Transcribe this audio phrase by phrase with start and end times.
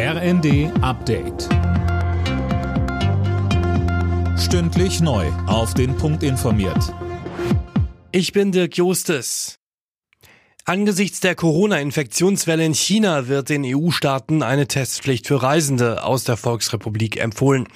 [0.00, 1.48] RND Update.
[4.38, 5.26] Stündlich neu.
[5.48, 6.94] Auf den Punkt informiert.
[8.12, 9.58] Ich bin Dirk Jostes.
[10.64, 17.16] Angesichts der Corona-Infektionswelle in China wird den EU-Staaten eine Testpflicht für Reisende aus der Volksrepublik
[17.16, 17.66] empfohlen.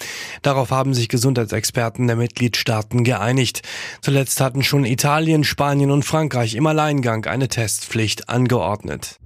[0.42, 3.62] Darauf haben sich Gesundheitsexperten der Mitgliedstaaten geeinigt.
[4.00, 9.18] Zuletzt hatten schon Italien, Spanien und Frankreich im Alleingang eine Testpflicht angeordnet.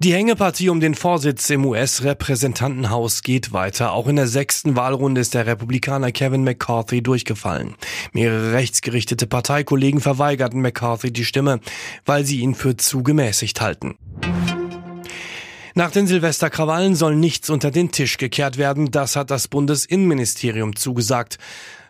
[0.00, 3.90] Die Hängepartie um den Vorsitz im US-Repräsentantenhaus geht weiter.
[3.90, 7.74] Auch in der sechsten Wahlrunde ist der Republikaner Kevin McCarthy durchgefallen.
[8.12, 11.58] Mehrere rechtsgerichtete Parteikollegen verweigerten McCarthy die Stimme,
[12.06, 13.96] weil sie ihn für zu gemäßigt halten.
[15.74, 18.92] Nach den Silvesterkrawallen soll nichts unter den Tisch gekehrt werden.
[18.92, 21.38] Das hat das Bundesinnenministerium zugesagt.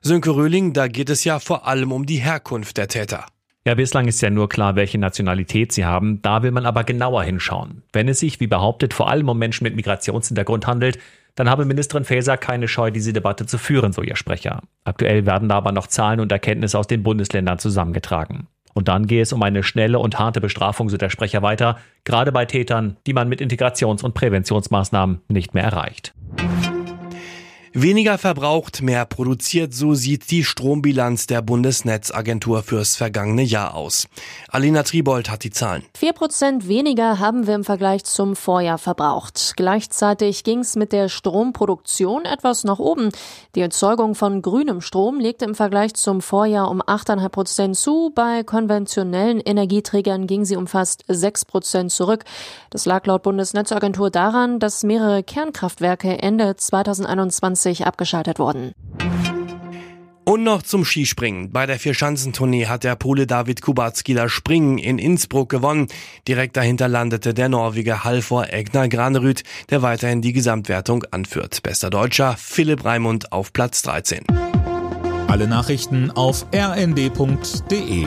[0.00, 3.26] Sönke Röhling, da geht es ja vor allem um die Herkunft der Täter.
[3.68, 6.22] Ja, bislang ist ja nur klar, welche Nationalität sie haben.
[6.22, 7.82] Da will man aber genauer hinschauen.
[7.92, 10.98] Wenn es sich, wie behauptet, vor allem um Menschen mit Migrationshintergrund handelt,
[11.34, 14.62] dann habe Ministerin Faeser keine Scheu, diese Debatte zu führen, so ihr Sprecher.
[14.84, 18.46] Aktuell werden da aber noch Zahlen und Erkenntnisse aus den Bundesländern zusammengetragen.
[18.72, 22.32] Und dann gehe es um eine schnelle und harte Bestrafung, so der Sprecher weiter, gerade
[22.32, 26.14] bei Tätern, die man mit Integrations- und Präventionsmaßnahmen nicht mehr erreicht.
[27.80, 34.08] Weniger verbraucht, mehr produziert, so sieht die Strombilanz der Bundesnetzagentur fürs vergangene Jahr aus.
[34.48, 35.84] Alina Tribold hat die Zahlen.
[35.96, 39.52] Vier Prozent weniger haben wir im Vergleich zum Vorjahr verbraucht.
[39.56, 43.10] Gleichzeitig ging es mit der Stromproduktion etwas nach oben.
[43.54, 48.10] Die Erzeugung von grünem Strom legte im Vergleich zum Vorjahr um 8,5 Prozent zu.
[48.12, 52.24] Bei konventionellen Energieträgern ging sie um fast 6 Prozent zurück.
[52.70, 58.72] Das lag laut Bundesnetzagentur daran, dass mehrere Kernkraftwerke Ende 2021 2020 abgeschaltet wurden.
[60.24, 61.52] Und noch zum Skispringen.
[61.52, 65.86] Bei der Vierschanzentournee hat der Pole David Kubacki das Springen in Innsbruck gewonnen.
[66.26, 71.62] Direkt dahinter landete der Norweger Halvor Egner Granerüt, der weiterhin die Gesamtwertung anführt.
[71.62, 74.24] Bester Deutscher Philipp Raimund auf Platz 13.
[75.28, 78.06] Alle Nachrichten auf rnd.de